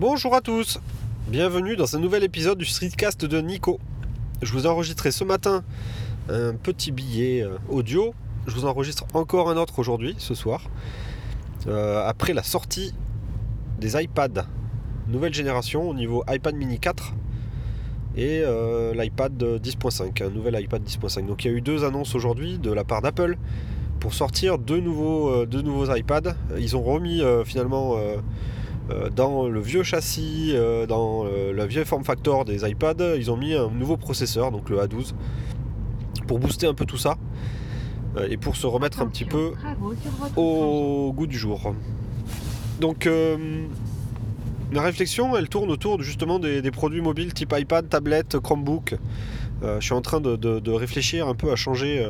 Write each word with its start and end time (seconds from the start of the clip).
Bonjour 0.00 0.34
à 0.34 0.40
tous, 0.40 0.80
bienvenue 1.28 1.76
dans 1.76 1.94
un 1.94 1.98
nouvel 1.98 2.24
épisode 2.24 2.56
du 2.56 2.64
Streetcast 2.64 3.26
de 3.26 3.38
Nico. 3.42 3.78
Je 4.40 4.50
vous 4.50 4.64
ai 4.64 4.66
enregistré 4.66 5.10
ce 5.10 5.24
matin 5.24 5.62
un 6.30 6.54
petit 6.54 6.90
billet 6.90 7.42
euh, 7.42 7.58
audio, 7.68 8.14
je 8.46 8.54
vous 8.54 8.64
enregistre 8.64 9.04
encore 9.12 9.50
un 9.50 9.58
autre 9.58 9.78
aujourd'hui, 9.78 10.14
ce 10.16 10.34
soir, 10.34 10.62
euh, 11.66 12.02
après 12.08 12.32
la 12.32 12.42
sortie 12.42 12.94
des 13.78 14.02
iPads 14.02 14.46
nouvelle 15.06 15.34
génération 15.34 15.86
au 15.86 15.92
niveau 15.92 16.24
iPad 16.30 16.54
mini 16.54 16.80
4 16.80 17.12
et 18.16 18.40
euh, 18.42 18.94
l'iPad 18.94 19.34
10.5, 19.34 20.24
un 20.24 20.30
nouvel 20.30 20.58
iPad 20.58 20.82
10.5. 20.82 21.26
Donc 21.26 21.44
il 21.44 21.50
y 21.50 21.54
a 21.54 21.56
eu 21.58 21.60
deux 21.60 21.84
annonces 21.84 22.14
aujourd'hui 22.14 22.56
de 22.56 22.72
la 22.72 22.84
part 22.84 23.02
d'Apple 23.02 23.36
pour 23.98 24.14
sortir 24.14 24.56
deux 24.56 24.80
nouveaux, 24.80 25.44
iPads. 25.94 26.36
Ils 26.58 26.74
ont 26.74 26.82
remis 26.82 27.20
finalement 27.44 27.98
dans 29.14 29.48
le 29.48 29.60
vieux 29.60 29.82
châssis, 29.82 30.52
euh, 30.54 30.86
dans 30.86 31.24
euh, 31.24 31.52
la 31.52 31.66
vieille 31.66 31.84
form 31.84 32.04
factor 32.04 32.44
des 32.44 32.68
iPads, 32.68 33.16
ils 33.16 33.30
ont 33.30 33.36
mis 33.36 33.54
un 33.54 33.70
nouveau 33.70 33.96
processeur, 33.96 34.50
donc 34.50 34.68
le 34.70 34.78
A12, 34.78 35.12
pour 36.26 36.38
booster 36.38 36.66
un 36.66 36.74
peu 36.74 36.84
tout 36.84 36.96
ça 36.96 37.16
et 38.28 38.36
pour 38.36 38.56
se 38.56 38.66
remettre 38.66 39.02
un 39.02 39.06
petit 39.06 39.24
peu 39.24 39.52
au 40.34 41.12
goût 41.14 41.28
du 41.28 41.38
jour. 41.38 41.74
Donc 42.80 43.08
la 44.72 44.82
réflexion, 44.82 45.36
elle 45.36 45.48
tourne 45.48 45.70
autour 45.70 46.02
justement 46.02 46.40
des, 46.40 46.70
produits 46.72 47.02
mobiles 47.02 47.32
type 47.32 47.54
iPad, 47.56 47.88
tablette, 47.88 48.40
Chromebook. 48.40 48.96
je 49.62 49.80
suis 49.80 49.92
en 49.92 50.00
train 50.00 50.20
de, 50.20 50.70
réfléchir 50.72 51.28
un 51.28 51.34
peu 51.36 51.52
à 51.52 51.56
changer 51.56 52.04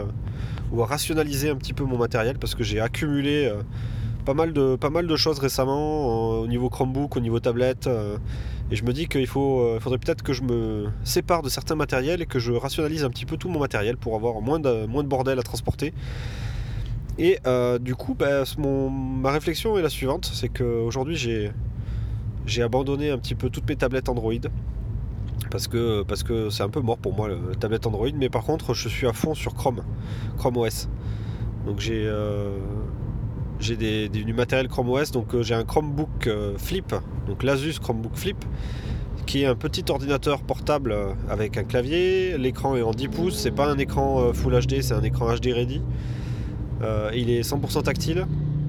ou 0.72 0.82
à 0.82 0.86
rationaliser 0.86 1.50
un 1.50 1.56
petit 1.56 1.74
peu 1.74 1.84
mon 1.84 1.98
matériel 1.98 2.38
parce 2.38 2.54
que 2.54 2.64
j'ai 2.64 2.80
accumulé 2.80 3.52
pas 4.24 4.34
mal 4.34 4.52
de, 4.52 4.76
pas 4.76 4.90
mal 4.90 5.06
de 5.06 5.16
choses 5.16 5.38
récemment 5.38 6.40
au 6.40 6.46
niveau 6.46 6.68
Chromebook, 6.68 7.16
au 7.16 7.20
niveau 7.20 7.40
tablette. 7.40 7.86
Euh, 7.86 8.18
et 8.70 8.76
je 8.76 8.84
me 8.84 8.92
dis 8.92 9.08
qu'il 9.08 9.26
faut, 9.26 9.60
euh, 9.60 9.80
faudrait 9.80 9.98
peut-être 9.98 10.22
que 10.22 10.32
je 10.32 10.42
me 10.42 10.88
sépare 11.02 11.42
de 11.42 11.48
certains 11.48 11.74
matériels 11.74 12.22
et 12.22 12.26
que 12.26 12.38
je 12.38 12.52
rationalise 12.52 13.04
un 13.04 13.10
petit 13.10 13.26
peu 13.26 13.36
tout 13.36 13.48
mon 13.48 13.58
matériel 13.58 13.96
pour 13.96 14.14
avoir 14.14 14.40
moins 14.40 14.60
de, 14.60 14.86
moins 14.86 15.02
de 15.02 15.08
bordel 15.08 15.38
à 15.38 15.42
transporter. 15.42 15.92
Et 17.18 17.38
euh, 17.46 17.78
du 17.78 17.94
coup, 17.94 18.14
bah, 18.14 18.44
ma 18.58 19.30
réflexion 19.32 19.76
est 19.76 19.82
la 19.82 19.88
suivante, 19.88 20.30
c'est 20.32 20.48
qu'aujourd'hui 20.48 21.16
j'ai, 21.16 21.50
j'ai 22.46 22.62
abandonné 22.62 23.10
un 23.10 23.18
petit 23.18 23.34
peu 23.34 23.50
toutes 23.50 23.68
mes 23.68 23.76
tablettes 23.76 24.08
Android. 24.08 24.34
Parce 25.50 25.66
que, 25.66 26.02
parce 26.04 26.22
que 26.22 26.48
c'est 26.48 26.62
un 26.62 26.68
peu 26.68 26.80
mort 26.80 26.98
pour 26.98 27.16
moi, 27.16 27.26
le 27.26 27.56
tablette 27.56 27.86
Android. 27.86 28.10
Mais 28.14 28.28
par 28.28 28.44
contre, 28.44 28.72
je 28.72 28.88
suis 28.88 29.08
à 29.08 29.12
fond 29.12 29.34
sur 29.34 29.54
Chrome, 29.54 29.82
Chrome 30.38 30.58
OS. 30.58 30.88
Donc 31.66 31.80
j'ai, 31.80 32.08
j'ai 33.60 34.08
du 34.08 34.32
matériel 34.32 34.68
Chrome 34.68 34.88
OS, 34.88 35.10
donc 35.10 35.34
euh, 35.34 35.42
j'ai 35.42 35.54
un 35.54 35.64
Chromebook 35.64 36.26
euh, 36.26 36.54
Flip, 36.56 36.94
donc 37.26 37.42
l'Asus 37.42 37.74
Chromebook 37.80 38.16
Flip, 38.16 38.42
qui 39.26 39.42
est 39.42 39.46
un 39.46 39.54
petit 39.54 39.84
ordinateur 39.90 40.42
portable 40.42 40.92
euh, 40.92 41.12
avec 41.28 41.58
un 41.58 41.64
clavier. 41.64 42.38
L'écran 42.38 42.76
est 42.76 42.82
en 42.82 42.92
10 42.92 43.08
pouces, 43.08 43.36
c'est 43.36 43.50
pas 43.50 43.70
un 43.70 43.78
écran 43.78 44.32
Full 44.32 44.58
HD, 44.66 44.80
c'est 44.80 44.94
un 44.94 45.02
écran 45.02 45.26
HD 45.34 45.48
ready. 45.52 45.82
il 47.14 47.30
est 47.30 47.42
100% 47.42 47.82
tactile, 47.82 48.26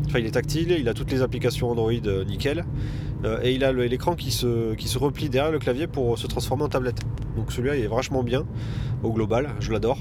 enfin 0.07 0.19
il 0.19 0.25
est 0.25 0.31
tactile, 0.31 0.75
il 0.77 0.89
a 0.89 0.93
toutes 0.93 1.11
les 1.11 1.21
applications 1.21 1.69
Android 1.69 1.91
nickel, 2.27 2.65
et 3.43 3.53
il 3.53 3.63
a 3.63 3.71
l'écran 3.71 4.15
qui 4.15 4.31
se, 4.31 4.73
qui 4.75 4.89
se 4.89 4.97
replie 4.97 5.29
derrière 5.29 5.51
le 5.51 5.59
clavier 5.59 5.87
pour 5.87 6.17
se 6.17 6.27
transformer 6.27 6.63
en 6.63 6.69
tablette. 6.69 6.99
Donc 7.37 7.53
celui-là 7.53 7.77
il 7.77 7.85
est 7.85 7.87
vachement 7.87 8.23
bien 8.23 8.45
au 9.03 9.13
global, 9.13 9.51
je 9.61 9.71
l'adore, 9.71 9.99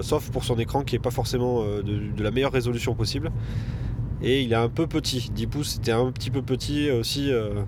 sauf 0.00 0.30
pour 0.30 0.44
son 0.44 0.58
écran 0.58 0.82
qui 0.82 0.96
est 0.96 1.00
pas 1.00 1.10
forcément 1.10 1.62
de 1.62 2.22
la 2.22 2.30
meilleure 2.30 2.52
résolution 2.52 2.94
possible 2.94 3.30
et 4.22 4.42
il 4.42 4.52
est 4.52 4.56
un 4.56 4.68
peu 4.68 4.86
petit. 4.86 5.30
10 5.34 5.46
pouces, 5.46 5.68
c'était 5.74 5.92
un 5.92 6.10
petit 6.12 6.30
peu 6.30 6.42
petit 6.42 6.90
aussi 6.90 7.32
euh, 7.32 7.62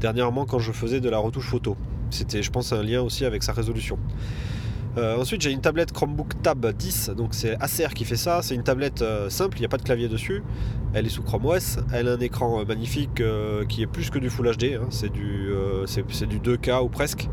dernièrement 0.00 0.44
quand 0.44 0.58
je 0.58 0.72
faisais 0.72 1.00
de 1.00 1.08
la 1.08 1.18
retouche 1.18 1.48
photo. 1.48 1.76
C'était, 2.10 2.42
je 2.42 2.50
pense, 2.50 2.72
un 2.72 2.82
lien 2.82 3.02
aussi 3.02 3.24
avec 3.24 3.42
sa 3.42 3.52
résolution. 3.52 3.98
Euh, 4.96 5.20
ensuite, 5.20 5.42
j'ai 5.42 5.52
une 5.52 5.60
tablette 5.60 5.92
Chromebook 5.92 6.42
Tab 6.42 6.66
10, 6.66 7.10
donc 7.16 7.34
c'est 7.34 7.56
Acer 7.60 7.88
qui 7.94 8.04
fait 8.04 8.16
ça. 8.16 8.40
C'est 8.42 8.54
une 8.54 8.62
tablette 8.62 9.02
euh, 9.02 9.28
simple, 9.28 9.58
il 9.58 9.60
n'y 9.60 9.66
a 9.66 9.68
pas 9.68 9.76
de 9.76 9.82
clavier 9.82 10.08
dessus. 10.08 10.42
Elle 10.94 11.06
est 11.06 11.10
sous 11.10 11.22
Chrome 11.22 11.46
OS. 11.46 11.78
Elle 11.92 12.08
a 12.08 12.12
un 12.12 12.20
écran 12.20 12.64
magnifique 12.64 13.22
qui 13.68 13.82
est 13.82 13.86
plus 13.86 14.10
que 14.10 14.18
du 14.18 14.30
Full 14.30 14.56
HD. 14.56 14.64
Hein. 14.74 14.86
C'est 14.90 15.12
du, 15.12 15.50
c'est, 15.86 16.26
du 16.26 16.40
2K 16.40 16.82
ou 16.82 16.88
presque. 16.88 17.28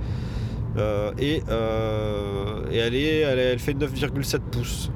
et, 1.18 1.42
elle, 1.48 2.96
est, 2.96 3.20
elle 3.22 3.60
fait 3.60 3.74
9,7 3.74 4.40
pouces 4.52 4.92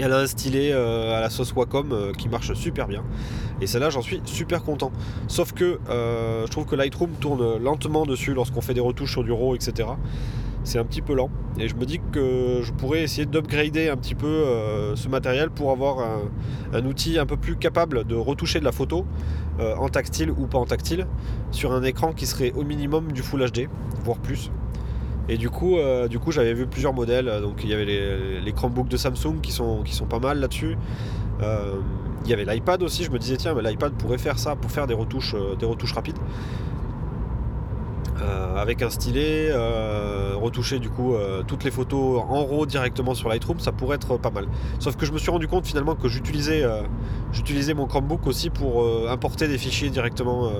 elle 0.00 0.12
a 0.12 0.18
un 0.18 0.26
stylet 0.26 0.72
euh, 0.72 1.16
à 1.16 1.20
la 1.20 1.30
sauce 1.30 1.52
Wacom 1.54 1.92
euh, 1.92 2.12
qui 2.12 2.28
marche 2.28 2.52
super 2.54 2.86
bien. 2.86 3.04
Et 3.60 3.66
celle-là, 3.66 3.90
j'en 3.90 4.02
suis 4.02 4.20
super 4.24 4.62
content. 4.62 4.92
Sauf 5.26 5.52
que 5.52 5.78
euh, 5.88 6.46
je 6.46 6.50
trouve 6.50 6.66
que 6.66 6.76
Lightroom 6.76 7.10
tourne 7.20 7.58
lentement 7.62 8.06
dessus 8.06 8.34
lorsqu'on 8.34 8.60
fait 8.60 8.74
des 8.74 8.80
retouches 8.80 9.12
sur 9.12 9.24
du 9.24 9.32
RAW, 9.32 9.54
etc. 9.54 9.88
C'est 10.64 10.78
un 10.78 10.84
petit 10.84 11.02
peu 11.02 11.14
lent. 11.14 11.30
Et 11.58 11.68
je 11.68 11.74
me 11.74 11.84
dis 11.84 12.00
que 12.12 12.60
je 12.62 12.72
pourrais 12.72 13.02
essayer 13.02 13.26
d'upgrader 13.26 13.88
un 13.88 13.96
petit 13.96 14.14
peu 14.14 14.44
ce 14.96 15.08
matériel 15.08 15.50
pour 15.50 15.70
avoir 15.70 16.06
un, 16.74 16.84
outil 16.84 17.18
un 17.18 17.24
peu 17.24 17.36
plus 17.36 17.56
capable 17.56 18.04
de 18.04 18.14
retoucher 18.14 18.60
de 18.60 18.64
la 18.64 18.72
photo 18.72 19.06
en 19.58 19.88
tactile 19.88 20.30
ou 20.30 20.46
pas 20.46 20.58
en 20.58 20.66
tactile 20.66 21.06
sur 21.52 21.72
un 21.72 21.82
écran 21.84 22.12
qui 22.12 22.26
serait 22.26 22.52
au 22.52 22.64
minimum 22.64 23.12
du 23.12 23.22
Full 23.22 23.50
HD, 23.50 23.68
voire 24.04 24.18
plus. 24.18 24.50
Et 25.28 25.36
du 25.36 25.50
coup, 25.50 25.76
euh, 25.76 26.08
du 26.08 26.18
coup 26.18 26.32
j'avais 26.32 26.54
vu 26.54 26.66
plusieurs 26.66 26.94
modèles. 26.94 27.30
Donc 27.42 27.60
il 27.62 27.70
y 27.70 27.74
avait 27.74 27.84
les, 27.84 28.52
Chromebooks 28.52 28.88
de 28.88 28.96
Samsung 28.96 29.40
qui 29.42 29.52
sont, 29.52 29.82
qui 29.82 29.94
sont 29.94 30.06
pas 30.06 30.18
mal 30.18 30.40
là-dessus. 30.40 30.76
Euh, 31.42 31.74
il 32.24 32.30
y 32.30 32.32
avait 32.32 32.44
l'iPad 32.44 32.82
aussi. 32.82 33.04
Je 33.04 33.10
me 33.10 33.18
disais 33.18 33.36
tiens, 33.36 33.54
mais 33.54 33.62
l'iPad 33.62 33.92
pourrait 33.92 34.18
faire 34.18 34.38
ça 34.38 34.56
pour 34.56 34.70
faire 34.70 34.86
des 34.86 34.94
retouches, 34.94 35.34
euh, 35.34 35.54
des 35.56 35.66
retouches 35.66 35.92
rapides. 35.92 36.18
avec 38.56 38.82
un 38.82 38.90
stylet, 38.90 39.52
retoucher 40.34 40.80
du 40.80 40.90
coup 40.90 41.14
toutes 41.46 41.62
les 41.62 41.70
photos 41.70 42.20
en 42.28 42.44
RAW 42.44 42.66
directement 42.66 43.14
sur 43.14 43.28
Lightroom, 43.28 43.60
ça 43.60 43.70
pourrait 43.70 43.94
être 43.94 44.16
pas 44.18 44.32
mal. 44.32 44.48
Sauf 44.80 44.96
que 44.96 45.06
je 45.06 45.12
me 45.12 45.18
suis 45.18 45.30
rendu 45.30 45.46
compte 45.46 45.64
finalement 45.64 45.94
que 45.94 46.08
j'utilisais, 46.08 46.64
j'utilisais 47.32 47.74
mon 47.74 47.86
Chromebook 47.86 48.26
aussi 48.26 48.50
pour 48.50 48.84
importer 49.08 49.46
des 49.46 49.58
fichiers 49.58 49.90
directement 49.90 50.50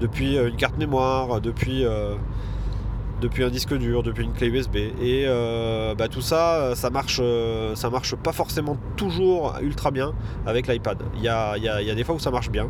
depuis 0.00 0.36
une 0.36 0.54
carte 0.54 0.78
mémoire, 0.78 1.40
depuis 1.40 1.84
depuis 3.22 3.44
un 3.44 3.50
disque 3.50 3.72
dur, 3.74 4.02
depuis 4.02 4.24
une 4.24 4.32
clé 4.32 4.48
USB. 4.48 4.76
Et 5.00 5.24
euh, 5.26 5.94
bah, 5.94 6.08
tout 6.08 6.20
ça, 6.20 6.74
ça 6.74 6.90
marche, 6.90 7.20
euh, 7.22 7.74
ça 7.76 7.88
marche 7.88 8.16
pas 8.16 8.32
forcément 8.32 8.76
toujours 8.96 9.54
ultra 9.62 9.90
bien 9.92 10.12
avec 10.44 10.66
l'iPad. 10.66 10.98
Il 11.14 11.22
y 11.22 11.28
a, 11.28 11.94
des 11.94 12.04
fois 12.04 12.16
où 12.16 12.18
ça 12.18 12.32
marche 12.32 12.50
bien. 12.50 12.68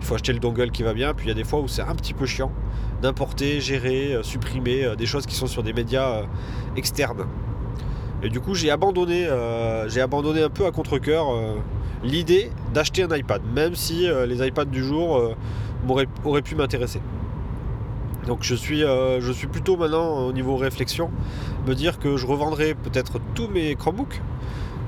Il 0.00 0.04
faut 0.04 0.14
acheter 0.14 0.32
le 0.32 0.38
dongle 0.38 0.70
qui 0.70 0.82
va 0.82 0.92
bien. 0.92 1.14
Puis 1.14 1.26
il 1.26 1.28
y 1.30 1.32
a 1.32 1.34
des 1.34 1.42
fois 1.42 1.60
où 1.60 1.68
c'est 1.68 1.82
un 1.82 1.94
petit 1.94 2.12
peu 2.14 2.26
chiant 2.26 2.52
d'importer, 3.00 3.60
gérer, 3.60 4.14
euh, 4.14 4.22
supprimer 4.22 4.94
des 4.96 5.06
choses 5.06 5.24
qui 5.24 5.34
sont 5.34 5.46
sur 5.46 5.62
des 5.62 5.72
médias 5.72 6.22
externes. 6.76 7.26
Et 8.22 8.28
du 8.28 8.40
coup, 8.40 8.54
j'ai 8.54 8.70
abandonné, 8.70 9.28
j'ai 9.86 10.00
abandonné 10.00 10.42
un 10.42 10.50
peu 10.50 10.66
à 10.66 10.72
contre-coeur 10.72 11.28
l'idée 12.02 12.50
d'acheter 12.74 13.04
un 13.04 13.16
iPad, 13.16 13.40
même 13.54 13.76
si 13.76 14.08
les 14.26 14.44
iPads 14.44 14.64
du 14.64 14.82
jour 14.82 15.34
auraient 15.88 16.42
pu 16.42 16.56
m'intéresser. 16.56 17.00
Donc 18.28 18.42
je 18.42 18.54
suis, 18.54 18.84
euh, 18.84 19.22
je 19.22 19.32
suis 19.32 19.46
plutôt 19.46 19.78
maintenant 19.78 20.26
au 20.26 20.32
niveau 20.34 20.56
réflexion, 20.56 21.10
me 21.66 21.74
dire 21.74 21.98
que 21.98 22.18
je 22.18 22.26
revendrai 22.26 22.74
peut-être 22.74 23.18
tous 23.34 23.48
mes 23.48 23.74
Chromebooks. 23.74 24.20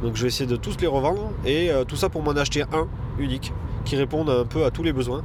Donc 0.03 0.15
je 0.15 0.23
vais 0.23 0.29
essayer 0.29 0.49
de 0.49 0.57
tous 0.57 0.79
les 0.83 0.87
revendre 0.87 1.33
et 1.47 1.71
euh, 1.71 1.85
tout 1.85 1.97
ça 1.97 2.11
pour 2.11 2.23
m'en 2.23 2.33
acheter 2.33 2.65
un 2.65 2.87
unique 3.19 3.55
qui 3.87 3.97
réponde 3.97 4.29
un 4.29 4.45
peu 4.45 4.67
à 4.67 4.71
tous 4.71 4.83
les 4.83 4.93
besoins, 4.93 5.25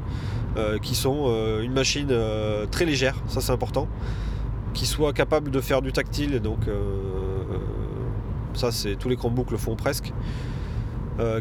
euh, 0.55 0.79
qui 0.79 0.95
sont 0.95 1.29
une 1.61 1.73
machine 1.73 2.13
très 2.71 2.85
légère, 2.85 3.15
ça 3.27 3.41
c'est 3.41 3.51
important, 3.51 3.89
qui 4.73 4.85
soit 4.85 5.11
capable 5.11 5.51
de 5.51 5.59
faire 5.59 5.81
du 5.81 5.91
tactile, 5.91 6.39
donc 6.39 6.59
ça 8.53 8.71
c'est 8.71 8.95
tous 8.95 9.09
les 9.09 9.17
Chromebooks 9.17 9.51
le 9.51 9.57
font 9.57 9.75
presque, 9.75 10.13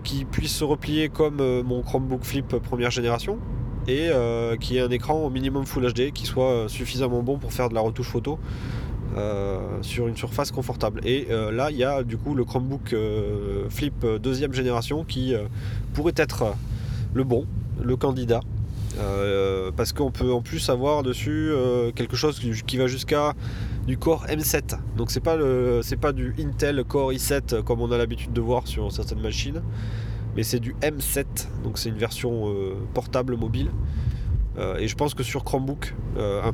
qui 0.02 0.24
puisse 0.24 0.56
se 0.56 0.64
replier 0.64 1.08
comme 1.08 1.36
mon 1.62 1.82
Chromebook 1.82 2.24
Flip 2.24 2.56
première 2.58 2.90
génération, 2.90 3.38
et 3.86 4.08
euh, 4.08 4.56
qui 4.56 4.76
ait 4.76 4.80
un 4.80 4.90
écran 4.90 5.14
au 5.22 5.30
minimum 5.30 5.66
Full 5.66 5.92
HD 5.92 6.12
qui 6.12 6.26
soit 6.26 6.50
euh, 6.50 6.68
suffisamment 6.68 7.22
bon 7.22 7.38
pour 7.38 7.52
faire 7.52 7.68
de 7.68 7.74
la 7.74 7.80
retouche 7.80 8.08
photo 8.08 8.38
euh, 9.16 9.60
sur 9.82 10.08
une 10.08 10.16
surface 10.16 10.50
confortable. 10.50 11.00
Et 11.06 11.28
là, 11.30 11.70
il 11.70 11.76
y 11.76 11.84
a 11.84 12.02
du 12.02 12.16
coup 12.16 12.34
le 12.34 12.44
Chromebook 12.44 12.94
Flip 13.68 14.06
deuxième 14.20 14.52
génération 14.52 15.04
qui 15.04 15.34
pourrait 15.92 16.14
être 16.16 16.54
le 17.12 17.22
bon, 17.22 17.46
le 17.80 17.96
candidat. 17.96 18.40
parce 19.76 19.92
qu'on 19.92 20.10
peut 20.10 20.32
en 20.32 20.42
plus 20.42 20.68
avoir 20.68 21.04
dessus 21.04 21.52
quelque 21.94 22.16
chose 22.16 22.40
qui 22.66 22.76
va 22.76 22.88
jusqu'à 22.88 23.34
du 23.86 23.98
Core 23.98 24.26
M7. 24.26 24.78
Donc 24.96 25.12
c'est 25.12 25.20
pas 25.20 25.36
le 25.36 25.80
c'est 25.84 26.00
pas 26.00 26.12
du 26.12 26.34
Intel 26.40 26.82
Core 26.82 27.12
i7 27.12 27.62
comme 27.62 27.82
on 27.82 27.92
a 27.92 27.98
l'habitude 27.98 28.32
de 28.32 28.40
voir 28.40 28.66
sur 28.66 28.90
certaines 28.90 29.20
machines 29.20 29.62
mais 30.36 30.42
c'est 30.42 30.60
du 30.60 30.74
M7, 30.82 31.24
donc 31.62 31.78
c'est 31.78 31.88
une 31.88 31.98
version 31.98 32.48
euh, 32.48 32.74
portable 32.92 33.36
mobile. 33.36 33.70
Euh, 34.56 34.76
et 34.76 34.88
je 34.88 34.94
pense 34.94 35.14
que 35.14 35.22
sur 35.22 35.44
Chromebook, 35.44 35.94
euh, 36.16 36.42
un, 36.42 36.52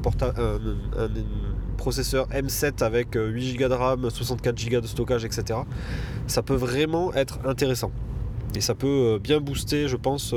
processeur 1.77 2.29
M7 2.29 2.83
avec 2.85 3.09
8 3.15 3.57
Go 3.57 3.69
de 3.69 3.75
RAM, 3.75 4.11
64 4.11 4.71
Go 4.71 4.81
de 4.81 4.87
stockage, 4.87 5.25
etc., 5.25 5.61
ça 6.27 6.43
peut 6.43 6.55
vraiment 6.55 7.13
être 7.15 7.39
intéressant. 7.47 7.91
Et 8.55 8.61
ça 8.61 8.75
peut 8.75 9.19
bien 9.23 9.41
booster, 9.41 9.89
je 9.89 9.97
pense, 9.97 10.35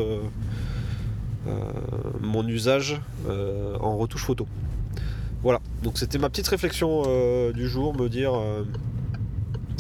mon 2.21 2.47
usage 2.47 3.01
en 3.27 3.97
retouche 3.97 4.23
photo. 4.23 4.47
Voilà, 5.41 5.59
donc 5.81 5.97
c'était 5.97 6.17
ma 6.17 6.29
petite 6.29 6.47
réflexion 6.47 7.03
du 7.51 7.67
jour, 7.67 7.93
me 7.93 8.07
dire 8.07 8.33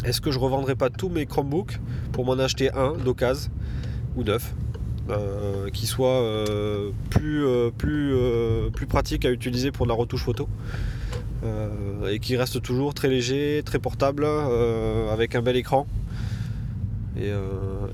est-ce 0.03 0.21
que 0.21 0.31
je 0.31 0.39
revendrai 0.39 0.75
pas 0.75 0.89
tous 0.89 1.09
mes 1.09 1.25
Chromebooks 1.25 1.79
pour 2.11 2.25
m'en 2.25 2.33
acheter 2.33 2.71
un 2.73 2.93
d'occasion 2.93 3.51
ou 4.15 4.23
neuf 4.23 4.53
euh, 5.09 5.69
qui 5.69 5.85
soit 5.85 6.21
euh, 6.21 6.91
plus, 7.09 7.45
euh, 7.45 7.71
plus, 8.69 8.85
pratique 8.87 9.25
à 9.25 9.31
utiliser 9.31 9.69
pour 9.71 9.85
la 9.85 9.93
retouche 9.93 10.23
photo 10.23 10.47
et 12.09 12.19
qui 12.19 12.37
reste 12.37 12.61
toujours 12.61 12.93
très 12.93 13.09
léger, 13.09 13.63
très 13.65 13.79
portable, 13.79 14.25
avec 15.11 15.35
un 15.35 15.41
bel 15.41 15.57
écran 15.57 15.87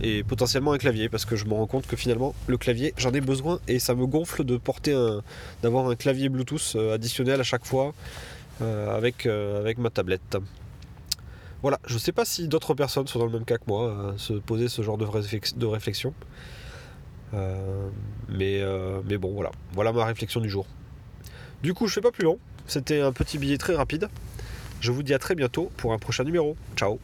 et, 0.01 0.23
potentiellement 0.23 0.73
un 0.73 0.77
clavier 0.77 1.09
parce 1.09 1.25
que 1.25 1.35
je 1.35 1.45
me 1.45 1.53
rends 1.53 1.65
compte 1.65 1.87
que 1.87 1.95
finalement 1.95 2.35
le 2.45 2.57
clavier 2.57 2.93
j'en 2.97 3.11
ai 3.11 3.21
besoin 3.21 3.59
et 3.67 3.79
ça 3.79 3.95
me 3.95 4.05
gonfle 4.05 4.43
de 4.43 4.57
porter 4.57 4.93
un 4.93 5.21
d'avoir 5.63 5.87
un 5.87 5.95
clavier 5.95 6.29
Bluetooth 6.29 6.77
additionnel 6.93 7.39
à 7.39 7.43
chaque 7.43 7.65
fois 7.65 7.93
avec 8.61 9.27
ma 9.79 9.89
tablette. 9.89 10.37
Voilà, 11.61 11.79
je 11.85 11.95
ne 11.95 11.99
sais 11.99 12.11
pas 12.13 12.23
si 12.23 12.47
d'autres 12.47 12.73
personnes 12.73 13.07
sont 13.07 13.19
dans 13.19 13.25
le 13.25 13.31
même 13.31 13.45
cas 13.45 13.57
que 13.57 13.65
moi 13.67 14.13
à 14.13 14.17
se 14.17 14.33
poser 14.33 14.69
ce 14.69 14.81
genre 14.81 14.97
de, 14.97 15.05
réflexion. 15.65 16.13
Euh, 17.33 17.89
mais, 18.29 18.61
euh, 18.61 19.01
mais 19.05 19.17
bon, 19.17 19.33
voilà. 19.33 19.51
Voilà 19.73 19.91
ma 19.91 20.05
réflexion 20.05 20.39
du 20.39 20.49
jour. 20.49 20.65
Du 21.61 21.73
coup, 21.73 21.87
je 21.87 21.93
fais 21.93 22.01
pas 22.01 22.11
plus 22.11 22.23
long. 22.23 22.39
C'était 22.65 23.01
un 23.01 23.11
petit 23.11 23.37
billet 23.37 23.57
très 23.57 23.75
rapide. 23.75 24.07
Je 24.79 24.91
vous 24.91 25.03
dis 25.03 25.13
à 25.13 25.19
très 25.19 25.35
bientôt 25.35 25.69
pour 25.75 25.91
un 25.91 25.97
prochain 25.97 26.23
numéro. 26.23 26.55
Ciao 26.77 26.99